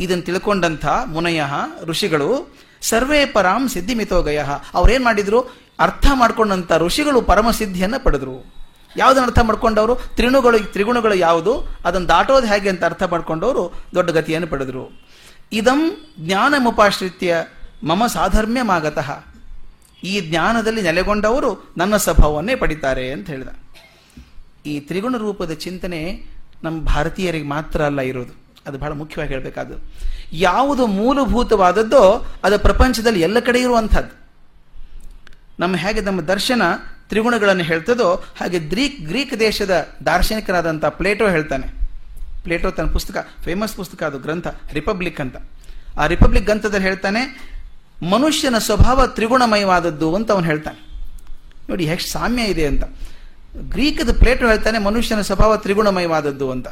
[0.00, 1.42] ಇದನ್ನು ತಿಳ್ಕೊಂಡಂಥ ಮುನಯ
[1.84, 4.44] ಋಷಿಗಳು, ಸರ್ವೇ ಪರಾಂ ಸಿದ್ಧಿಮಿತೋಗಯ
[4.74, 5.40] ಅವ್ರೇನು ಮಾಡಿದ್ರು?
[5.78, 8.54] ಅರ್ಥ ಮಾಡ್ಕೊಂಡಂಥ ಋಷಿಗಳು ಪರಮಸಿದ್ಧಿಯನ್ನು ಪಡೆದ್ರು.
[8.96, 9.94] ಯಾವುದನ್ನು ಅರ್ಥ ಮಾಡ್ಕೊಂಡವರು?
[9.94, 11.76] ತ್ರಿಣುಗಳು, ತ್ರಿಗುಣಗಳು ಯಾವುದು?
[11.84, 15.06] ಅದನ್ನು ದಾಟೋದು ಹೇಗೆ ಅಂತ ಅರ್ಥ ಮಾಡ್ಕೊಂಡವರು ದೊಡ್ಡ ಗತಿಯನ್ನು ಪಡೆದರು.
[15.52, 17.36] ಇದಂ ಜ್ಞಾನಮುಪಾಶ್ರಿತ್ಯ
[17.84, 19.24] ಮಮ ಸಾಧರ್ಮ್ಯಮಾಗತಃ.
[20.04, 23.48] ಈ ಜ್ಞಾನದಲ್ಲಿ ನೆಲೆಗೊಂಡವರು ನನ್ನ ಸ್ವಭಾವವನ್ನೇ ಪಡಿತಾರೆ ಅಂತ ಹೇಳಿದ.
[24.66, 26.24] ಈ ತ್ರಿಗುಣ ರೂಪದ ಚಿಂತನೆ
[26.64, 28.41] ನಮ್ಮ ಭಾರತೀಯರಿಗೆ ಮಾತ್ರ ಅಲ್ಲ ಇರೋದು.
[28.66, 29.74] ಅದು ಬಹಳ ಮುಖ್ಯವಾಗಿ ಹೇಳಬೇಕಾದ್ದು.
[30.32, 34.22] ಯಾವುದು ಮೂಲಭೂತವಾದದ್ದೋ ಅದು ಪ್ರಪಂಚದಲ್ಲಿ ಎಲ್ಲ ಕಡೆ ಇರುವಂಥದ್ದು.
[35.60, 36.62] ನಮ್ಮ ಹೇಗೆ ನಮ್ಮ ದರ್ಶನ
[37.08, 41.66] ತ್ರಿಗುಣಗಳನ್ನು ಹೇಳ್ತದೋ, ಹಾಗೆ ಗ್ರೀಕ್ ಗ್ರೀಕ್ ದೇಶದ ದಾರ್ಶನಿಕರಾದಂಥ ಪ್ಲೇಟೋ ಹೇಳ್ತಾನೆ.
[42.42, 45.36] ಪ್ಲೇಟೋ ತನ್ನ ಪುಸ್ತಕ ಫೇಮಸ್ ಪುಸ್ತಕ ಅದು ಗ್ರಂಥ, ರಿಪಬ್ಲಿಕ್ ಅಂತ.
[45.98, 47.52] ಆ ರಿಪಬ್ಲಿಕ್ ಗ್ರಂಥದಲ್ಲಿ ಹೇಳ್ತಾನೆ,
[48.10, 50.80] ಮನುಷ್ಯನ ಸ್ವಭಾವ ತ್ರಿಗುಣಮಯವಾದದ್ದು ಅಂತ ಅವನು ಹೇಳ್ತಾನೆ.
[51.68, 52.84] ನೋಡಿ, ಎಷ್ಟು ಸಾಮ್ಯ ಇದೆ ಅಂತ.
[53.56, 56.68] ಗ್ರೀಕದ ಪ್ಲೇಟೋ ಹೇಳ್ತಾನೆ, ಮನುಷ್ಯನ ಸ್ವಭಾವ ತ್ರಿಗುಣಮಯವಾದದ್ದು ಅಂತ.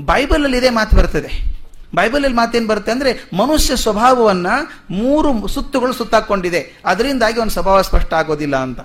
[0.00, 1.56] ಬೈಬಲಲ್ಲಿ ಇದೇ ಮಾತು ಬರ್ತದೆ.
[1.94, 4.46] ಬೈಬಲಲ್ಲಿ ಮಾತೇನು ಬರುತ್ತೆ ಅಂದ್ರೆ ಮನುಷ್ಯ ಸ್ವಭಾವವನ್ನ
[4.90, 8.80] ಮೂರು ಸುತ್ತುಗಳು ಸುತ್ತಾಕೊಂಡಿದೆ ಅದರಿಂದಾಗಿ ಅವನ ಸ್ವಭಾವ ಸ್ಪಷ್ಟ ಆಗೋದಿಲ್ಲ ಅಂತ.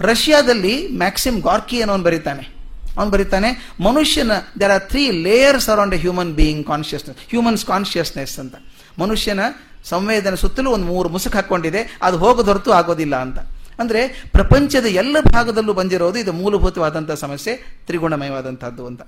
[0.00, 2.58] ರಷ್ಯಾದಲ್ಲಿ ಮ್ಯಾಕ್ಸಿಮ್ ಗಾರ್ಕಿ ಅನ್ನೋನು ಬರೀತಾನೆ.
[2.98, 8.54] ಅವನು ಬರೀತಾನೆ, ಮನುಷ್ಯನ there are three layers around a human being consciousness humans consciousness ಅಂತ.
[8.98, 9.40] ಮನುಷ್ಯನ
[9.84, 13.38] ಸಂವೇದನೆ ಸುತ್ತಲೂ ಒಂದು ಮೂರು ಮುಸುಕು ಹಾಕೊಂಡಿದೆ ಅದು ಹೋಗೋದು ಹೊರತು ಆಗೋದಿಲ್ಲ ಅಂತ.
[13.80, 19.02] ಅಂದ್ರೆ ಪ್ರಪಂಚದ ಎಲ್ಲ ಭಾಗದಲ್ಲೂ ಬಂದಿರೋದು ಇದು ಮೂಲಭೂತವಾದಂಥ ಸಮಸ್ಯೆ ತ್ರಿಗುಣಮಯವಾದಂಥದ್ದು ಅಂತ.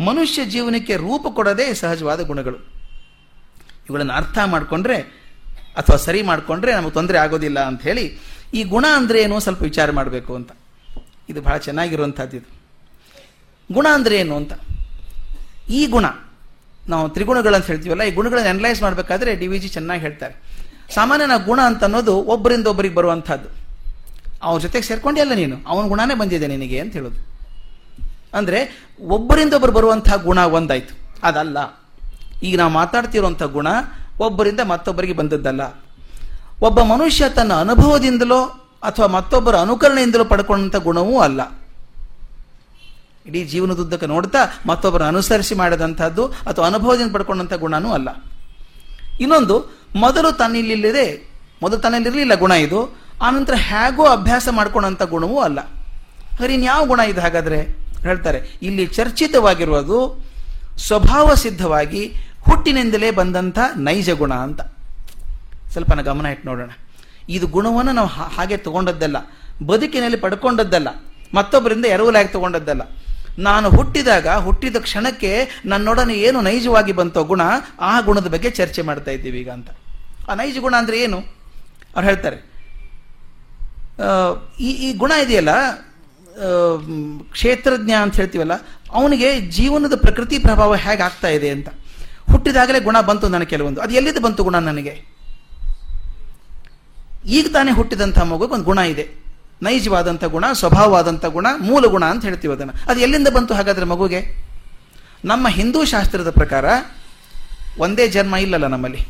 [0.00, 2.56] ಮನುಷ್ಯ ಜೀವನಕ್ಕೆ ರೂಪ ಕೊಡೋದೇ ಸಹಜವಾದ ಗುಣಗಳು.
[3.88, 4.96] ಇವುಗಳನ್ನು ಅರ್ಥ ಮಾಡಿಕೊಂಡ್ರೆ
[5.76, 8.18] ಅಥವಾ ಸರಿ ಮಾಡಿಕೊಂಡ್ರೆ ನಮಗೆ ತೊಂದರೆ ಆಗೋದಿಲ್ಲ ಅಂತ ಹೇಳಿ
[8.54, 10.52] ಈ ಗುಣ ಅಂದ್ರೆ ಏನು ಸ್ವಲ್ಪ ವಿಚಾರ ಮಾಡಬೇಕು ಅಂತ.
[11.28, 12.56] ಇದು ಬಹಳ ಚೆನ್ನಾಗಿರುವಂಥದ್ದು ಇದು.
[13.74, 14.52] ಗುಣ ಅಂದ್ರೆ ಏನು ಅಂತ.
[15.70, 16.04] ಈ ಗುಣ,
[16.88, 20.34] ನಾವು ತ್ರಿಗುಣಗಳಂತ ಹೇಳ್ತೀವಲ್ಲ, ಈ ಗುಣಗಳನ್ನು ಅನಲೈಸ್ ಮಾಡಬೇಕಾದ್ರೆ ಡಿ ವಿ ಜಿ ಚೆನ್ನಾಗಿ ಹೇಳ್ತಾರೆ.
[20.94, 23.48] ಸಾಮಾನ್ಯ ನಾವು ಗುಣ ಅಂತ ಅನ್ನೋದು ಒಬ್ಬರಿಂದ ಒಬ್ಬರಿಗೆ ಬರುವಂಥದ್ದು.
[24.42, 25.56] ಅವ್ರ ಜೊತೆಗೆ ಸೇರ್ಕೊಂಡೆ ಅಲ್ಲ ನೀನು.
[25.66, 27.35] ಅವನ ಗುಣನೇ ಬಂದಿದೆ ನಿನಗೆ ಅಂತ ಹೇಳೋದು.
[28.36, 31.10] ಅಂದ್ರೆ ಒಬ್ಬರಿಂದ ಒಬ್ಬರು ಬರುವಂತಹ ಗುಣ ಒಂದಾಯಿತು.
[31.22, 31.58] ಅದಲ್ಲ.
[32.42, 33.66] ಈಗ ನಾವು ಮಾತಾಡ್ತಿರುವಂಥ ಗುಣ
[34.20, 35.60] ಒಬ್ಬರಿಂದ ಮತ್ತೊಬ್ಬರಿಗೆ ಬಂದದ್ದಲ್ಲ.
[36.62, 38.42] ಒಬ್ಬ ಮನುಷ್ಯ ತನ್ನ ಅನುಭವದಿಂದಲೋ
[38.82, 41.40] ಅಥವಾ ಮತ್ತೊಬ್ಬರ ಅನುಕರಣೆಯಿಂದಲೋ ಪಡ್ಕೊಂಡಂಥ ಗುಣವೂ ಅಲ್ಲ.
[43.26, 48.08] ಇಡೀ ಜೀವನದುದ್ದಕ್ಕೆ ನೋಡ್ತಾ ಮತ್ತೊಬ್ಬರ ಅನುಸರಿಸಿ ಮಾಡಿದಂಥದ್ದು ಅಥವಾ ಅನುಭವದಿಂದ ಪಡ್ಕೊಂಡಂಥ ಗುಣನೂ ಅಲ್ಲ.
[49.20, 51.30] ಇನ್ನೊಂದು, ಮೊದಲು ತನ್ನಿಲ್ಲಿಲ್ಲದೆ,
[51.62, 55.60] ಮೊದಲು ತನ್ನಲ್ಲಿರಲಿಲ್ಲ ಗುಣ ಇದು, ಆನಂತರ ಹೇಗೋ ಅಭ್ಯಾಸ ಮಾಡ್ಕೊಂಡಂಥ ಗುಣವೂ ಅಲ್ಲ.
[55.60, 59.98] ಹಾಗಾದ್ರೆ ಇನ್ಯಾವ ಗುಣ ಇದು ಹಾಗಾದ್ರೆ ಹೇಳ್ತಾರೆ, ಇಲ್ಲಿ ಚರ್ಚಿತವಾಗಿರುವುದು
[60.86, 62.02] ಸ್ವಭಾವ ಸಿದ್ಧವಾಗಿ
[62.46, 64.60] ಹುಟ್ಟಿನಿಂದಲೇ ಬಂದಂಥ ನೈಜ ಗುಣ ಅಂತ.
[65.72, 66.72] ಸ್ವಲ್ಪ ನಾ ಗಮನ ಇಟ್ಟು ನೋಡೋಣ.
[67.36, 69.16] ಇದು ಗುಣವನ್ನು ನಾವು ಹಾಗೆ ತಗೊಂಡದ್ದಲ್ಲ,
[69.70, 70.88] ಬದುಕಿನಲ್ಲಿ ಪಡ್ಕೊಂಡದ್ದಲ್ಲ,
[71.36, 72.82] ಮತ್ತೊಬ್ಬರಿಂದ ಎರವಲಾಗಿ ತಗೊಂಡದ್ದಲ್ಲ.
[73.46, 75.32] ನಾನು ಹುಟ್ಟಿದಾಗ, ಹುಟ್ಟಿದ ಕ್ಷಣಕ್ಕೆ
[75.72, 77.42] ನನ್ನೊಡನೆ ಏನು ನೈಜವಾಗಿ ಬಂತೋ ಗುಣ,
[77.88, 79.68] ಆ ಗುಣದ ಬಗ್ಗೆ ಚರ್ಚೆ ಮಾಡ್ತಾ ಇದ್ದೀವಿ ಈಗ ಅಂತ.
[80.28, 81.18] ಆ ನೈಜ ಗುಣ ಅಂದರೆ ಏನು?
[81.94, 82.38] ಅವ್ರು ಹೇಳ್ತಾರೆ
[84.66, 85.52] ಈ ಈ ಗುಣ ಇದೆಯಲ್ಲ
[87.30, 88.52] ಕ್ಷೇತ್ರಜ್ಞ ಅಂತ ಹೇಳ್ತೀವಲ್ಲ,
[88.92, 91.68] ಅವನಿಗೆ ಜೀವನದ ಪ್ರಕೃತಿ ಪ್ರಭಾವ ಹೇಗೆ ಆಗ್ತಾ ಇದೆ ಅಂತ.
[92.30, 93.80] ಹುಟ್ಟಿದಾಗಲೇ ಗುಣ ಬಂತು ನನಗೆ ಕೆಲವೊಂದು.
[93.80, 94.94] ಅದು ಎಲ್ಲಿದ್ದು ಬಂತು ಗುಣ ನನಗೆ?
[97.26, 99.26] ಈಗ ತಾನೇ ಹುಟ್ಟಿದಂಥ ಮಗುಗೆ ಒಂದು ಗುಣ ಇದೆ.
[99.62, 102.90] ನೈಜವಾದಂಥ ಗುಣ, ಸ್ವಭಾವವಾದಂಥ ಗುಣ, ಮೂಲ ಗುಣ ಅಂತ ಹೇಳ್ತೀವಿ ಅದನ್ನು.
[102.90, 104.20] ಅದು ಎಲ್ಲಿಂದ ಬಂತು ಹಾಗಾದ್ರೆ ಮಗುಗೆ?
[105.24, 106.64] ನಮ್ಮ ಹಿಂದೂ ಶಾಸ್ತ್ರದ ಪ್ರಕಾರ
[107.78, 109.08] ಒಂದೇ ಜನ್ಮ ಇಲ್ಲಲ್ಲ ನಮ್ಮಲ್ಲಿ.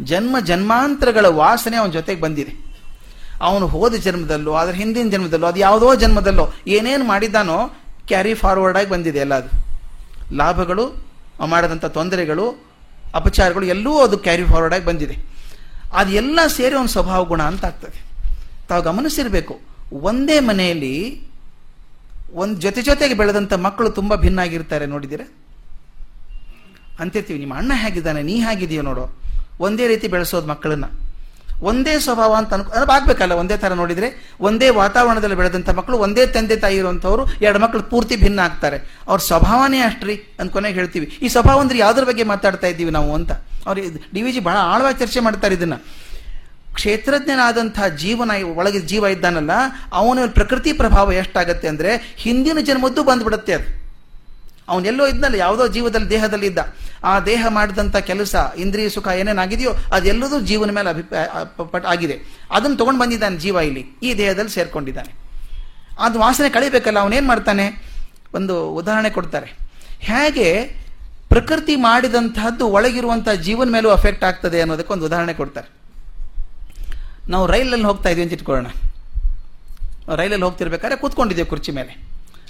[0.00, 2.71] ಜನ್ಮ ಜನ್ಮಾಂತರಗಳ ವಾಸನೆ ಅವನ ಜೊತೆಗೆ ಬಂದಿದೆ.
[3.42, 6.44] ಅವನು ಹೋದ ಜನ್ಮದಲ್ಲೋ, ಅದರ ಹಿಂದಿನ ಜನ್ಮದಲ್ಲೋ, ಅದು ಯಾವುದೋ ಜನ್ಮದಲ್ಲೋ
[6.76, 7.58] ಏನೇನು ಮಾಡಿದ್ದಾನೋ
[8.08, 9.50] ಕ್ಯಾರಿ ಫಾರ್ವರ್ಡ್ ಆಗಿ ಬಂದಿದೆ ಎಲ್ಲ ಅದು.
[10.36, 10.84] ಲಾಭಗಳು
[11.46, 12.46] ಮಾಡಿದಂಥ ತೊಂದರೆಗಳು,
[13.14, 15.16] ಅಪಚಾರಗಳು ಎಲ್ಲವೂ ಅದು ಕ್ಯಾರಿ ಫಾರ್ವರ್ಡ್ ಆಗಿ ಬಂದಿದೆ.
[15.94, 17.98] ಅದೆಲ್ಲ ಸೇರಿ ಒಂದು ಸ್ವಭಾವ ಗುಣ ಅಂತ ಆಗ್ತದೆ.
[18.68, 19.54] ತಾವು ಗಮನಿಸಿರಬೇಕು,
[20.08, 20.94] ಒಂದೇ ಮನೆಯಲ್ಲಿ
[22.32, 25.26] ಒಂದು ಜೊತೆ ಜೊತೆಗೆ ಬೆಳೆದಂಥ ಮಕ್ಕಳು ತುಂಬ ಭಿನ್ನ ಆಗಿರ್ತಾರೆ ನೋಡಿದ್ದೀರಾ?
[27.00, 29.04] ಅಂತಿರ್ತೀವಿ ನಿಮ್ಮ ಅಣ್ಣ ಹೇಗಿದ್ದಾನೆ, ನೀ ಹೇಗಿದೆಯೋ ನೋಡೋ.
[29.60, 30.86] ಒಂದೇ ರೀತಿ ಬೆಳೆಸೋದು ಮಕ್ಕಳನ್ನ.
[31.62, 34.34] ಒಂದೇ ಸ್ವಭಾವ ಅಂತ ಅನ್ಕೊಂಡು ಆಗ್ಬೇಕಲ್ಲ, ಒಂದೇ ತರ ನೋಡಿದ್ರೆ.
[34.40, 38.78] ಒಂದೇ ವಾತಾವರಣದಲ್ಲಿ ಬೆಳೆದಂಥ ಮಕ್ಕಳು, ಒಂದೇ ತಂದೆ ತಾಯಿ ಇರುವಂಥವ್ರು ಎರಡು ಮಕ್ಕಳು ಪೂರ್ತಿ ಭಿನ್ನ ಆಗ್ತಾರೆ.
[39.08, 40.16] ಅವ್ರ ಸ್ವಭಾವನೇ ಅಷ್ಟ್ರಿ
[40.52, 41.18] ಕೊನೆಗೆ ಹೇಳ್ತೀವಿ.
[41.22, 43.32] ಈ ಸ್ವಭಾವ ಅಂದ್ರೆ ಯಾವ್ದ್ರ ಬಗ್ಗೆ ಮಾತಾಡ್ತಾ ಇದ್ದೀವಿ ನಾವು ಅಂತ.
[43.66, 43.82] ಅವ್ರು
[44.14, 45.74] ಡಿ ವಿ ಜಿ ಬಹಳ ಆಳವಾಗಿ ಚರ್ಚೆ ಮಾಡ್ತಾರೆ ಇದನ್ನ.
[46.74, 49.50] ಕ್ಷೇತ್ರಜ್ಞನಾದಂತಹ ಜೀವನ ಒಳಗೆ ಜೀವ ಇದ್ದಾನಲ್ಲ,
[49.92, 53.81] ಅವನ ಪ್ರಕೃತಿ ಪ್ರಭಾವ ಎಷ್ಟಾಗತ್ತೆ ಅಂದ್ರೆ ಹಿಂದಿನ ಜನ್ಮದ್ದು ಬಂದ್ಬಿಡುತ್ತೆ ಅದು.
[54.68, 56.58] ಅವನೆಲ್ಲೋ ಇದ್ನಲ್ಲ, ಯಾವುದೋ ಜೀವದಲ್ಲಿ, ದೇಹದಲ್ಲಿ ಇದ್ದ.
[57.04, 61.26] ಆ ದೇಹ ಮಾಡಿದಂಥ ಕೆಲಸ, ಇಂದ್ರಿಯ ಸುಖ ಏನೇನಾಗಿದೆಯೋ ಅದೆಲ್ಲದೂ ಜೀವನ ಮೇಲೆ ಅಭಿಪ್ರಾಯ
[61.86, 62.20] ಆಗಿದೆ.
[62.50, 63.86] ಅದನ್ನು ತೊಗೊಂಡು ಬಂದಿದ್ದಾನೆ ಜೀವ ಇಲ್ಲಿ.
[64.02, 65.14] ಈ ದೇಹದಲ್ಲಿ ಸೇರ್ಕೊಂಡಿದ್ದಾನೆ.
[65.98, 67.92] ಅದು ವಾಸನೆ ಕಳಿಬೇಕಲ್ಲ ಅವನೇನು ಮಾಡ್ತಾನೆ?
[68.34, 69.52] ಒಂದು ಉದಾಹರಣೆ ಕೊಡ್ತಾರೆ.
[70.00, 70.64] ಹೇಗೆ
[71.28, 75.72] ಪ್ರಕೃತಿ ಮಾಡಿದಂತಹದ್ದು ಒಳಗಿರುವಂತಹ ಜೀವನ ಮೇಲೂ ಅಫೆಕ್ಟ್ ಆಗ್ತದೆ ಅನ್ನೋದಕ್ಕೆ ಒಂದು ಉದಾಹರಣೆ ಕೊಡ್ತಾರೆ.
[77.28, 78.66] ನಾವು ರೈಲಲ್ಲಿ ಹೋಗ್ತಾ ಇದ್ದೀವಿ ಅಂತ ಇಟ್ಕೊಳ್ಳೋಣ.
[80.16, 81.96] ರೈಲಲ್ಲಿ ಹೋಗ್ತಿರ್ಬೇಕಾದ್ರೆ ಕೂತ್ಕೊಂಡಿದ್ದೇವೆ ಕುರ್ಚಿ ಮೇಲೆ.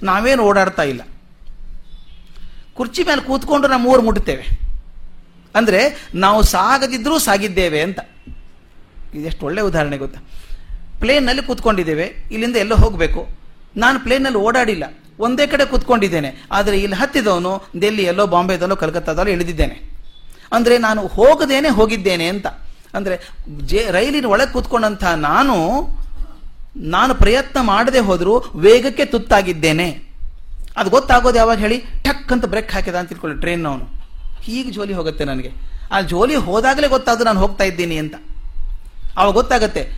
[0.02, 1.00] ನಾವೇನು ಓಡಾಡ್ತಾ ಇಲ್ಲ.
[2.76, 4.44] ಕುರ್ಚಿ ಮೇಲೆ ಕೂತ್ಕೊಂಡು ನಾವು ಊರು ಮುಟ್ಟುತ್ತೇವೆ.
[5.54, 5.80] ಅಂದರೆ
[6.24, 8.00] ನಾವು ಸಾಗದಿದ್ರೂ ಸಾಗಿದ್ದೇವೆ ಅಂತ.
[9.18, 10.20] ಇದೆಷ್ಟು ಒಳ್ಳೆ ಉದಾಹರಣೆ ಗೊತ್ತಾ?
[11.00, 13.22] ಪ್ಲೇನಲ್ಲಿ ಕೂತ್ಕೊಂಡಿದ್ದೇವೆ, ಇಲ್ಲಿಂದ ಎಲ್ಲೋ ಹೋಗಬೇಕು.
[13.76, 14.84] ನಾನು ಪ್ಲೇನಲ್ಲಿ ಓಡಾಡಿಲ್ಲ,
[15.24, 16.30] ಒಂದೇ ಕಡೆ ಕೂತ್ಕೊಂಡಿದ್ದೇನೆ.
[16.56, 17.52] ಆದರೆ ಇಲ್ಲಿ ಹತ್ತಿದವನು
[17.82, 19.76] ದೆಲ್ಲಿ ಎಲ್ಲೋ ಬಾಂಬೆದಲ್ಲೋ, ಕಲ್ಕತ್ತಾದಲ್ಲೋ ಇಳಿದಿದ್ದೇನೆ.
[20.52, 22.46] ಅಂದರೆ ನಾನು ಹೋಗದೇನೆ ಹೋಗಿದ್ದೇನೆ ಅಂತ.
[22.96, 23.14] ಅಂದರೆ
[23.70, 25.56] ಜೆ, ರೈಲಿನ ಒಳಗೆ ಕೂತ್ಕೊಂಡಂಥ ನಾನು
[26.92, 29.86] ನಾನು ಪ್ರಯತ್ನ ಮಾಡದೆ ಹೋದರೂ ವೇಗಕ್ಕೆ ತುತ್ತಾಗಿದ್ದೇನೆ.
[30.76, 33.84] ಅದು ಗೊತ್ತಾಗೋದು ಯಾವಾಗ ಹೇಳಿ ಟಕ್ ಅಂತ ಬ್ರೇಕ್ ಹಾಕಿದ ಅಂತ ತಿಳ್ಕೊಳ್ಳಿ ಟ್ರೈನ್ ಅವನು.
[34.42, 35.50] ಹೀಗೆ ಜೋಲಿ ಹೋಗುತ್ತೆ ನನಗೆ.
[35.92, 38.14] ಆ ಜೋಲಿ ಹೋದಾಗಲೇ ಗೊತ್ತಾದ್ರು ನಾನು ಹೋಗ್ತಾ ಇದ್ದೀನಿ ಅಂತ.
[39.16, 39.92] ಅವಾಗ ಗೊತ್ತಾಗತ್ತೆ,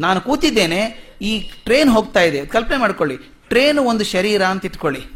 [0.00, 0.80] ನಾನು ಕೂತಿದ್ದೇನೆ,
[1.22, 2.46] ಈ ಟ್ರೈನ್ ಹೋಗ್ತಾ ಇದೆ.
[2.46, 3.16] ಕಲ್ಪನೆ ಮಾಡ್ಕೊಳ್ಳಿ
[3.48, 5.06] ಟ್ರೈನ್ ಒಂದು ಶರೀರ ಅಂತ ಇಟ್ಕೊಳ್ಳಿ.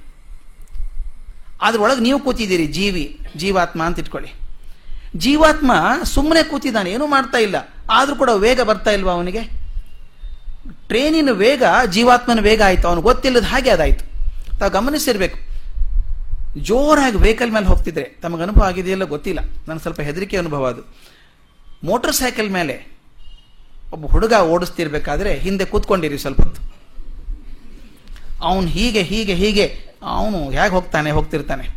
[1.62, 4.32] ಅದ್ರೊಳಗೆ ನೀವು ಕೂತಿದ್ದೀರಿ, ಜೀವಿ, ಜೀವಾತ್ಮ ಅಂತ ಇಟ್ಕೊಳ್ಳಿ.
[5.16, 5.73] ಜೀವಾತ್ಮ
[6.04, 7.56] ಸುಮ್ಮನೆ ಕೂತಿದ್ದಾನೆ, ಏನೂ ಮಾಡ್ತಾ ಇಲ್ಲ.
[7.90, 9.40] ಆದರೂ ಕೂಡ ವೇಗ ಬರ್ತಾ ಇಲ್ವಾ ಅವನಿಗೆ?
[10.88, 12.88] ಟ್ರೈನಿನ ವೇಗ ಜೀವಾತ್ಮನ ವೇಗ ಆಯಿತು.
[12.88, 14.13] ಅವನು ಗೊತ್ತಿಲ್ಲದ ಹಾಗೆ ಅದಾಯಿತು.
[14.58, 15.38] ತಾವು ಗಮನಿಸಿರ್ಬೇಕು.
[16.58, 19.40] ಜೋರಾಗಿ ವೆಹಿಕಲ್ ಮೇಲೆ ಹೋಗ್ತಿದ್ರೆ ತಮಗೆ ಅನುಭವ ಆಗಿದೆಯಲ್ಲ ಗೊತ್ತಿಲ್ಲ.
[19.68, 20.82] ನನಗೆ ಸ್ವಲ್ಪ ಹೆದರಿಕೆ ಅನುಭವ ಅದು.
[21.84, 22.94] ಮೋಟರ್ ಸೈಕಲ್ ಮೇಲೆ
[23.92, 26.75] ಒಬ್ಬ ಹುಡುಗ ಓಡಿಸ್ತಿರ್ಬೇಕಾದ್ರೆ ಹಿಂದೆ ಕೂತ್ಕೊಂಡಿರಿ ಸ್ವಲ್ಪ ಹೊತ್ತು.
[28.42, 31.68] ಅವನು ಹೀಗೆ ಹೀಗೆ ಹೀಗೆ, ಅವನು ಹೇಗೆ ಹೋಗ್ತಾನೆ, ಹೋಗ್ತಿರ್ತಾನೆ.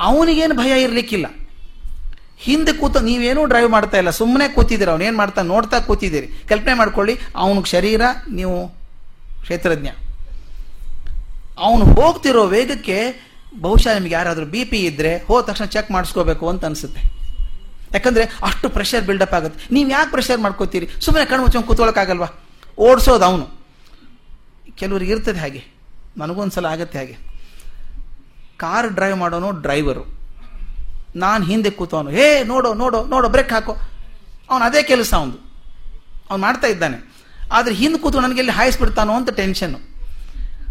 [0.00, 1.26] ಅವನಿಗೇನು ಭಯ ಇರಲಿಕ್ಕಿಲ್ಲ.
[2.38, 4.10] ಹಿಂದೆ ಕೂತ ನೀವೇನೂ ಡ್ರೈವ್ ಮಾಡ್ತಾ ಇಲ್ಲ.
[4.10, 6.26] ಸುಮ್ಮನೆ ಕೂತಿದ್ದೀರಿ ಏನು ಮಾಡ್ತಾ ನೋಡ್ತಾ ಕೂತಿದ್ದೀರಿ.
[6.26, 8.68] ಕಲ್ಪನೆ ಮಾಡ್ಕೊಳ್ಳಿ, ಅವನಿಗೆ ಶರೀರ, ನೀವು
[9.42, 9.88] ಕ್ಷೇತ್ರಜ್ಞ.
[11.58, 12.98] ಅವನು ಹೋಗ್ತಿರೋ ವೇಗಕ್ಕೆ
[13.60, 17.00] ಬಹುಶಃ ನಿಮ್ಗೆ ಯಾರಾದರೂ ಬಿ ಪಿ ಇದ್ರೆ ಹೋದ ತಕ್ಷಣ ಚೆಕ್ ಮಾಡಿಸ್ಕೋಬೇಕು ಅಂತ ಅನಿಸುತ್ತೆ.
[17.92, 19.74] ಯಾಕಂದ್ರೆ ಅಷ್ಟು ಪ್ರೆಷರ್ ಬಿಲ್ಡಪ್ ಆಗುತ್ತೆ.
[19.74, 20.88] ನೀವು ಯಾಕೆ ಪ್ರೆಷರ್ ಮಾಡ್ಕೋತೀರಿ?
[21.00, 22.26] ಸುಮ್ಮನೆ ಕಣ್ಣು ಮುಚ್ಕೊಂಡು ಕೂತ್ಕೊಳ್ಳೋಕ್ಕಾಗಲ್ವಾ
[22.78, 23.48] ಓಡಿಸೋದು ಅವನು.
[24.74, 25.64] ಕೆಲವ್ರಿಗೆ ಇರ್ತದೆ ಹಾಗೆ.
[26.16, 27.16] ನನಗೊಂದ್ಸಲ ಆಗತ್ತೆ ಹಾಗೆ.
[28.56, 30.18] ಕಾರ್ ಡ್ರೈವ್ ಮಾಡೋನು ಡ್ರೈವರು
[31.16, 32.10] ನಾನು ಹಿಂದೆ ಕೂತವನು.
[32.10, 33.76] ಹೇ, ನೋಡೋ ನೋಡೋ ನೋಡೋ ಬ್ರೇಕ್ ಹಾಕೋ.
[34.50, 35.32] ಅವನು ಅದೇ ಕೆಲಸ ಅವನು
[36.30, 37.14] ಅವ್ನು ಮಾಡ್ತಾ ಇದ್ದಾನೆ.
[37.52, 39.93] ಆದರೆ ಹಿಂದೆ ಕೂತು ನನಗೆ ಎಲ್ಲಿ ಹಾಯಿಸ್ಬಿಡ್ತಾನೋ ಅಂತ ಟೆನ್ಷನ್ನು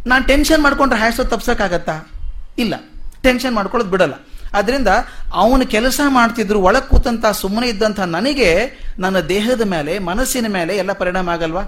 [0.08, 2.12] ನಾನು ಟೆನ್ಷನ್ ಮಾಡ್ಕೊಂಡ್ರೆ ಹ್ಯಾಶೋ ತಪ್ಸೋಕ್ಕಾಗತ್ತಾ?
[2.58, 2.74] ಇಲ್ಲ.
[3.22, 4.14] ಟೆನ್ಷನ್ ಮಾಡ್ಕೊಳ್ಳೋದು ಬಿಡಲ್ಲ.
[4.54, 4.88] ಅದರಿಂದ
[5.34, 11.30] ಅವನು ಕೆಲಸ ಮಾಡ್ತಿದ್ರು, ಒಳಗೆ ಕೂತಂತ, ಸುಮ್ಮನೆ ಇದ್ದಂಥ ನನಗೆ ನನ್ನ ದೇಹದ ಮೇಲೆ, ಮನಸ್ಸಿನ ಮೇಲೆ ಎಲ್ಲ ಪರಿಣಾಮ
[11.30, 11.62] ಆಗಲ್ವಾ?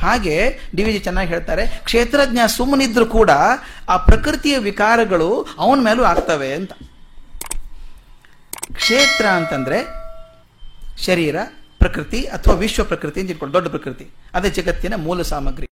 [0.00, 3.30] ಹಾಗೆ ಡಿ ವಿ ಜಿ ಚೆನ್ನಾಗಿ ಹೇಳ್ತಾರೆ, ಕ್ಷೇತ್ರಜ್ಞ ಸುಮ್ಮನಿದ್ರು ಕೂಡ
[3.88, 6.72] ಆ ಪ್ರಕೃತಿಯ ವಿಕಾರಗಳು ಅವನ ಮೇಲೂ ಆಗ್ತವೆ ಅಂತ.
[8.72, 9.86] ಕ್ಷೇತ್ರ ಅಂತಂದ್ರೆ
[11.06, 11.36] ಶರೀರ,
[11.78, 14.10] ಪ್ರಕೃತಿ ಅಥವಾ ವಿಶ್ವ ಪ್ರಕೃತಿ ಅಂತ ಇಟ್ಕೊಂಡು ದೊಡ್ಡ ಪ್ರಕೃತಿ.
[14.34, 15.66] ಅದೇ ಜಗತ್ತಿನ ಮೂಲ ಸಾಮಗ್ರಿ.